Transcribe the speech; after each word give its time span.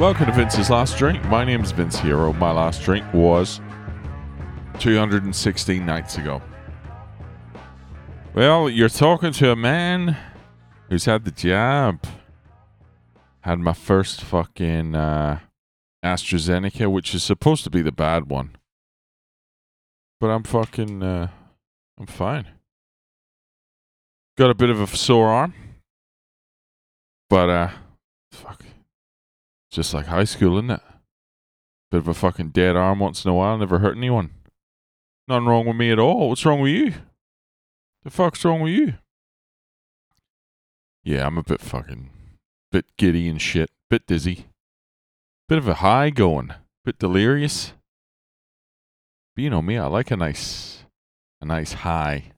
Welcome 0.00 0.24
to 0.24 0.32
Vince's 0.32 0.70
Last 0.70 0.96
Drink. 0.96 1.22
My 1.26 1.44
name 1.44 1.62
is 1.62 1.72
Vince 1.72 1.98
Hero. 1.98 2.32
My 2.32 2.52
last 2.52 2.82
drink 2.82 3.04
was 3.12 3.60
216 4.78 5.84
nights 5.84 6.16
ago. 6.16 6.40
Well, 8.32 8.70
you're 8.70 8.88
talking 8.88 9.32
to 9.32 9.50
a 9.50 9.56
man 9.56 10.16
who's 10.88 11.04
had 11.04 11.26
the 11.26 11.30
jab. 11.30 12.02
Had 13.40 13.58
my 13.58 13.74
first 13.74 14.22
fucking 14.22 14.94
uh, 14.94 15.40
AstraZeneca, 16.02 16.90
which 16.90 17.14
is 17.14 17.22
supposed 17.22 17.64
to 17.64 17.70
be 17.70 17.82
the 17.82 17.92
bad 17.92 18.30
one. 18.30 18.56
But 20.18 20.28
I'm 20.28 20.44
fucking, 20.44 21.02
uh, 21.02 21.28
I'm 21.98 22.06
fine. 22.06 22.46
Got 24.38 24.48
a 24.48 24.54
bit 24.54 24.70
of 24.70 24.80
a 24.80 24.86
sore 24.96 25.28
arm. 25.28 25.52
But, 27.28 27.50
uh, 27.50 27.68
fuck. 28.32 28.64
Just 29.70 29.94
like 29.94 30.06
high 30.06 30.24
school, 30.24 30.58
isn't 30.58 30.70
it? 30.70 30.80
Bit 31.90 31.98
of 31.98 32.08
a 32.08 32.14
fucking 32.14 32.50
dead 32.50 32.76
arm 32.76 32.98
once 33.00 33.24
in 33.24 33.30
a 33.30 33.34
while, 33.34 33.56
never 33.58 33.78
hurt 33.78 33.96
anyone. 33.96 34.30
Nothing 35.28 35.46
wrong 35.46 35.66
with 35.66 35.76
me 35.76 35.92
at 35.92 35.98
all. 35.98 36.28
What's 36.28 36.44
wrong 36.44 36.60
with 36.60 36.72
you? 36.72 36.94
The 38.02 38.10
fuck's 38.10 38.44
wrong 38.44 38.60
with 38.60 38.72
you? 38.72 38.94
Yeah, 41.04 41.26
I'm 41.26 41.38
a 41.38 41.42
bit 41.42 41.60
fucking, 41.60 42.10
bit 42.72 42.84
giddy 42.96 43.28
and 43.28 43.40
shit, 43.40 43.70
bit 43.88 44.06
dizzy, 44.06 44.46
bit 45.48 45.58
of 45.58 45.68
a 45.68 45.74
high 45.74 46.10
going, 46.10 46.52
bit 46.84 46.98
delirious. 46.98 47.72
But 49.34 49.44
you 49.44 49.50
know 49.50 49.62
me, 49.62 49.78
I 49.78 49.86
like 49.86 50.10
a 50.10 50.16
nice, 50.16 50.84
a 51.40 51.46
nice 51.46 51.72
high. 51.72 52.32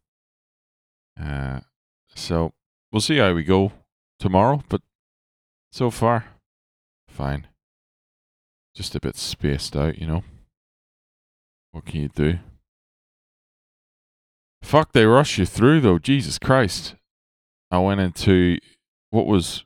Uh, 1.20 1.60
so 2.14 2.52
we'll 2.90 3.00
see 3.00 3.18
how 3.18 3.32
we 3.32 3.42
go 3.42 3.72
tomorrow, 4.18 4.62
but 4.68 4.82
so 5.70 5.90
far, 5.90 6.26
fine. 7.12 7.46
Just 8.74 8.94
a 8.94 9.00
bit 9.00 9.16
spaced 9.16 9.76
out, 9.76 9.98
you 9.98 10.06
know. 10.06 10.24
What 11.72 11.86
can 11.86 12.00
you 12.00 12.08
do? 12.08 12.38
Fuck, 14.62 14.92
they 14.92 15.04
rush 15.04 15.38
you 15.38 15.46
through 15.46 15.80
though. 15.80 15.98
Jesus 15.98 16.38
Christ. 16.38 16.94
I 17.70 17.78
went 17.78 18.00
into 18.00 18.58
what 19.10 19.26
was 19.26 19.64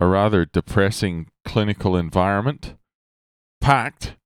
a 0.00 0.06
rather 0.06 0.44
depressing 0.44 1.28
clinical 1.44 1.96
environment. 1.96 2.74
Packed. 3.60 4.16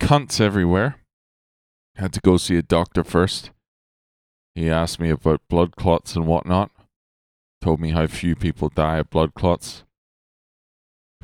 Cunts 0.00 0.40
everywhere. 0.40 0.96
Had 1.96 2.12
to 2.14 2.20
go 2.20 2.36
see 2.36 2.56
a 2.56 2.62
doctor 2.62 3.04
first. 3.04 3.50
He 4.54 4.70
asked 4.70 5.00
me 5.00 5.10
about 5.10 5.48
blood 5.48 5.76
clots 5.76 6.16
and 6.16 6.26
whatnot. 6.26 6.70
Told 7.60 7.80
me 7.80 7.90
how 7.90 8.06
few 8.06 8.36
people 8.36 8.68
die 8.68 8.98
of 8.98 9.10
blood 9.10 9.34
clots. 9.34 9.84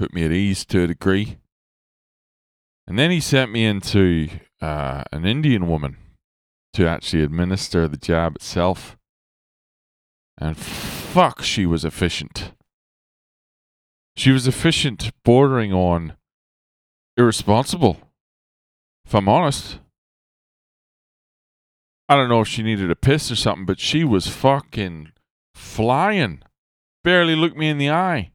Put 0.00 0.14
me 0.14 0.24
at 0.24 0.32
ease 0.32 0.64
to 0.64 0.84
a 0.84 0.86
degree. 0.86 1.36
And 2.86 2.98
then 2.98 3.10
he 3.10 3.20
sent 3.20 3.52
me 3.52 3.66
into 3.66 4.30
uh, 4.62 5.04
an 5.12 5.26
Indian 5.26 5.68
woman 5.68 5.98
to 6.72 6.88
actually 6.88 7.22
administer 7.22 7.86
the 7.86 7.98
jab 7.98 8.36
itself. 8.36 8.96
And 10.38 10.56
fuck, 10.56 11.42
she 11.42 11.66
was 11.66 11.84
efficient. 11.84 12.52
She 14.16 14.30
was 14.30 14.48
efficient, 14.48 15.10
bordering 15.22 15.74
on 15.74 16.14
irresponsible. 17.18 17.98
If 19.04 19.14
I'm 19.14 19.28
honest. 19.28 19.80
I 22.08 22.16
don't 22.16 22.30
know 22.30 22.40
if 22.40 22.48
she 22.48 22.62
needed 22.62 22.90
a 22.90 22.96
piss 22.96 23.30
or 23.30 23.36
something, 23.36 23.66
but 23.66 23.78
she 23.78 24.04
was 24.04 24.28
fucking 24.28 25.12
flying. 25.54 26.40
Barely 27.04 27.36
looked 27.36 27.58
me 27.58 27.68
in 27.68 27.76
the 27.76 27.90
eye. 27.90 28.30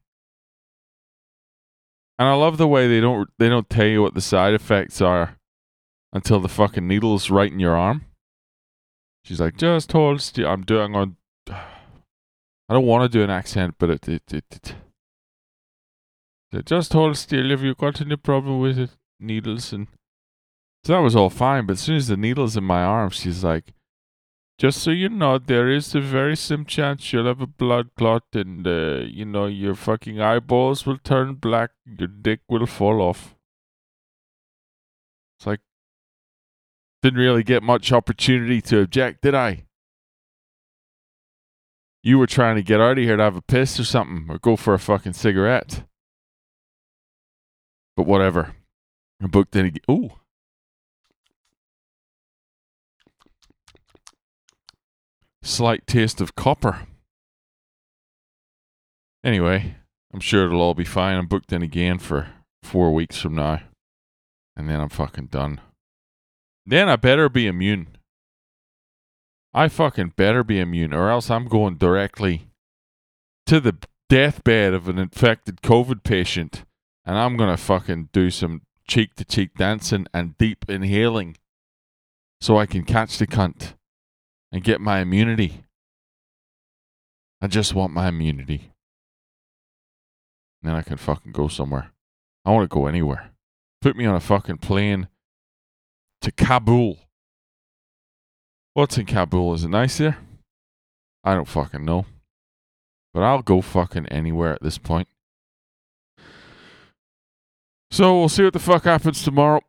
And 2.18 2.28
I 2.28 2.34
love 2.34 2.56
the 2.56 2.68
way 2.68 2.88
they 2.88 3.00
don't 3.00 3.28
they 3.38 3.48
don't 3.48 3.68
tell 3.68 3.86
you 3.86 4.02
what 4.02 4.14
the 4.14 4.20
side 4.20 4.54
effects 4.54 5.02
are 5.02 5.36
until 6.12 6.40
the 6.40 6.48
fucking 6.48 6.86
needle's 6.86 7.30
right 7.30 7.52
in 7.52 7.60
your 7.60 7.76
arm. 7.76 8.06
She's 9.24 9.40
like, 9.40 9.56
just 9.56 9.92
hold 9.92 10.22
still. 10.22 10.48
I'm 10.48 10.62
doing 10.62 10.94
on. 10.94 11.16
I 11.48 12.74
don't 12.74 12.86
want 12.86 13.10
to 13.10 13.18
do 13.18 13.22
an 13.22 13.30
accent, 13.30 13.76
but 13.78 13.90
it, 13.90 14.08
it, 14.08 14.22
it, 14.32 14.74
it, 16.52 16.66
just 16.66 16.92
hold 16.92 17.16
still. 17.16 17.50
If 17.50 17.60
you've 17.60 17.76
got 17.76 18.00
any 18.00 18.16
problem 18.16 18.60
with 18.60 18.78
it, 18.78 18.90
needles 19.20 19.72
and 19.72 19.86
so 20.84 20.92
that 20.92 21.00
was 21.00 21.16
all 21.16 21.30
fine. 21.30 21.66
But 21.66 21.74
as 21.74 21.80
soon 21.80 21.96
as 21.96 22.08
the 22.08 22.16
needle's 22.16 22.56
in 22.56 22.64
my 22.64 22.82
arm, 22.82 23.10
she's 23.10 23.44
like, 23.44 23.72
just 24.58 24.82
so 24.82 24.90
you 24.90 25.08
know, 25.08 25.38
there 25.38 25.68
is 25.70 25.94
a 25.94 26.00
very 26.00 26.36
slim 26.36 26.64
chance 26.64 27.12
you'll 27.12 27.26
have 27.26 27.40
a 27.40 27.46
blood 27.46 27.90
clot, 27.96 28.24
and 28.32 28.66
uh, 28.66 29.02
you 29.04 29.24
know 29.24 29.46
your 29.46 29.74
fucking 29.74 30.20
eyeballs 30.20 30.86
will 30.86 30.98
turn 30.98 31.34
black, 31.34 31.70
your 31.84 32.08
dick 32.08 32.40
will 32.48 32.66
fall 32.66 33.00
off. 33.02 33.34
It's 35.38 35.46
like, 35.46 35.60
didn't 37.02 37.20
really 37.20 37.42
get 37.42 37.62
much 37.62 37.92
opportunity 37.92 38.62
to 38.62 38.80
object, 38.80 39.22
did 39.22 39.34
I? 39.34 39.64
You 42.02 42.18
were 42.18 42.26
trying 42.26 42.56
to 42.56 42.62
get 42.62 42.80
out 42.80 42.98
of 42.98 43.04
here 43.04 43.16
to 43.16 43.22
have 43.22 43.36
a 43.36 43.42
piss 43.42 43.78
or 43.78 43.84
something, 43.84 44.26
or 44.28 44.38
go 44.38 44.56
for 44.56 44.72
a 44.72 44.78
fucking 44.78 45.12
cigarette. 45.12 45.84
But 47.96 48.06
whatever. 48.06 48.54
I 49.22 49.26
booked 49.26 49.56
in 49.56 49.66
again. 49.66 49.82
Ooh. 49.90 50.12
Slight 55.46 55.86
taste 55.86 56.20
of 56.20 56.34
copper. 56.34 56.88
Anyway, 59.22 59.76
I'm 60.12 60.18
sure 60.18 60.44
it'll 60.44 60.60
all 60.60 60.74
be 60.74 60.84
fine. 60.84 61.16
I'm 61.16 61.28
booked 61.28 61.52
in 61.52 61.62
again 61.62 62.00
for 62.00 62.30
four 62.64 62.92
weeks 62.92 63.20
from 63.20 63.36
now. 63.36 63.60
And 64.56 64.68
then 64.68 64.80
I'm 64.80 64.88
fucking 64.88 65.26
done. 65.26 65.60
Then 66.66 66.88
I 66.88 66.96
better 66.96 67.28
be 67.28 67.46
immune. 67.46 67.96
I 69.54 69.68
fucking 69.68 70.14
better 70.16 70.42
be 70.42 70.58
immune, 70.58 70.92
or 70.92 71.10
else 71.10 71.30
I'm 71.30 71.46
going 71.46 71.76
directly 71.76 72.48
to 73.46 73.60
the 73.60 73.76
deathbed 74.08 74.74
of 74.74 74.88
an 74.88 74.98
infected 74.98 75.62
COVID 75.62 76.02
patient, 76.02 76.64
and 77.04 77.16
I'm 77.16 77.36
gonna 77.36 77.56
fucking 77.56 78.08
do 78.12 78.30
some 78.30 78.62
cheek 78.88 79.14
to 79.14 79.24
cheek 79.24 79.54
dancing 79.56 80.08
and 80.12 80.36
deep 80.38 80.64
inhaling 80.68 81.36
so 82.40 82.58
I 82.58 82.66
can 82.66 82.82
catch 82.82 83.18
the 83.18 83.28
cunt 83.28 83.75
and 84.52 84.64
get 84.64 84.80
my 84.80 85.00
immunity. 85.00 85.64
I 87.40 87.46
just 87.46 87.74
want 87.74 87.92
my 87.92 88.08
immunity. 88.08 88.72
And 90.62 90.70
then 90.70 90.74
I 90.74 90.82
can 90.82 90.96
fucking 90.96 91.32
go 91.32 91.48
somewhere. 91.48 91.92
I 92.44 92.50
want 92.52 92.68
to 92.68 92.74
go 92.74 92.86
anywhere. 92.86 93.30
Put 93.80 93.96
me 93.96 94.06
on 94.06 94.14
a 94.14 94.20
fucking 94.20 94.58
plane 94.58 95.08
to 96.22 96.32
Kabul. 96.32 96.98
What's 98.74 98.98
in 98.98 99.06
Kabul? 99.06 99.54
Is 99.54 99.64
it 99.64 99.68
nice 99.68 99.98
there? 99.98 100.18
I 101.24 101.34
don't 101.34 101.48
fucking 101.48 101.84
know. 101.84 102.06
But 103.12 103.22
I'll 103.22 103.42
go 103.42 103.60
fucking 103.60 104.06
anywhere 104.06 104.52
at 104.52 104.62
this 104.62 104.78
point. 104.78 105.08
So 107.90 108.18
we'll 108.18 108.28
see 108.28 108.44
what 108.44 108.52
the 108.52 108.58
fuck 108.58 108.84
happens 108.84 109.22
tomorrow. 109.22 109.60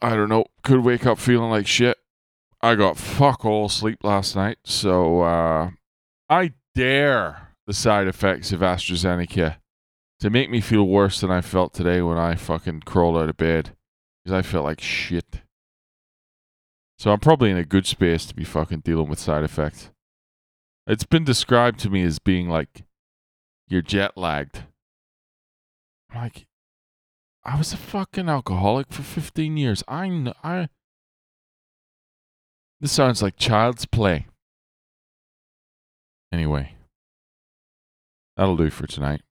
I 0.00 0.14
don't 0.14 0.28
know. 0.28 0.44
Could 0.62 0.84
wake 0.84 1.06
up 1.06 1.18
feeling 1.18 1.50
like 1.50 1.66
shit. 1.66 1.96
I 2.62 2.74
got 2.74 2.96
fuck 2.96 3.44
all 3.44 3.68
sleep 3.68 4.02
last 4.02 4.34
night. 4.36 4.58
So 4.64 5.22
uh, 5.22 5.70
I 6.28 6.52
dare 6.74 7.52
the 7.66 7.74
side 7.74 8.06
effects 8.06 8.52
of 8.52 8.60
AstraZeneca 8.60 9.56
to 10.20 10.30
make 10.30 10.50
me 10.50 10.60
feel 10.60 10.86
worse 10.86 11.20
than 11.20 11.30
I 11.30 11.40
felt 11.40 11.74
today 11.74 12.00
when 12.00 12.18
I 12.18 12.34
fucking 12.34 12.82
crawled 12.82 13.16
out 13.16 13.28
of 13.28 13.36
bed. 13.36 13.76
Because 14.24 14.38
I 14.38 14.42
felt 14.42 14.64
like 14.64 14.80
shit. 14.80 15.42
So 16.98 17.12
I'm 17.12 17.20
probably 17.20 17.50
in 17.50 17.58
a 17.58 17.64
good 17.64 17.86
space 17.86 18.24
to 18.26 18.34
be 18.34 18.44
fucking 18.44 18.80
dealing 18.80 19.08
with 19.08 19.18
side 19.18 19.44
effects. 19.44 19.90
It's 20.86 21.04
been 21.04 21.24
described 21.24 21.78
to 21.80 21.90
me 21.90 22.02
as 22.02 22.18
being 22.18 22.48
like 22.48 22.84
you're 23.68 23.82
jet 23.82 24.16
lagged. 24.16 24.62
Like, 26.14 26.46
I 27.44 27.58
was 27.58 27.72
a 27.72 27.76
fucking 27.76 28.28
alcoholic 28.28 28.92
for 28.92 29.02
15 29.02 29.56
years. 29.56 29.82
I 29.88 30.08
know, 30.08 30.34
I. 30.42 30.68
This 32.86 32.92
sounds 32.92 33.20
like 33.20 33.36
child's 33.36 33.84
play. 33.84 34.28
Anyway, 36.30 36.76
that'll 38.36 38.56
do 38.56 38.70
for 38.70 38.86
tonight. 38.86 39.22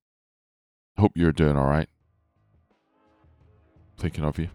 Hope 0.97 1.13
you're 1.15 1.31
doing 1.31 1.55
all 1.55 1.67
right. 1.67 1.87
Thinking 3.97 4.25
of 4.25 4.37
you. 4.37 4.49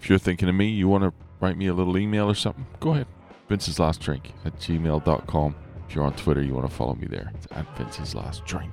If 0.00 0.10
you're 0.10 0.18
thinking 0.18 0.48
of 0.48 0.56
me, 0.56 0.66
you 0.66 0.88
want 0.88 1.04
to 1.04 1.12
write 1.38 1.56
me 1.56 1.68
a 1.68 1.72
little 1.72 1.96
email 1.96 2.28
or 2.28 2.34
something, 2.34 2.66
go 2.80 2.94
ahead. 2.94 3.06
Vince's 3.48 3.78
Last 3.78 4.00
Drink 4.00 4.32
at 4.44 4.58
gmail.com. 4.58 5.54
If 5.88 5.94
you're 5.94 6.04
on 6.04 6.16
Twitter, 6.16 6.42
you 6.42 6.52
want 6.52 6.68
to 6.68 6.74
follow 6.74 6.96
me 6.96 7.06
there. 7.06 7.30
It's 7.36 7.46
at 7.52 7.78
Vince's 7.78 8.16
Last 8.16 8.44
Drink. 8.44 8.72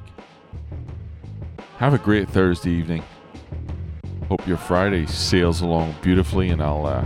Have 1.78 1.94
a 1.94 2.00
great 2.00 2.28
Thursday 2.28 2.72
evening. 2.72 3.04
Hope 4.30 4.48
your 4.48 4.58
Friday 4.58 5.06
sails 5.06 5.62
along 5.62 5.94
beautifully, 6.02 6.50
and 6.50 6.60
I'll 6.60 6.88
uh, 6.88 7.06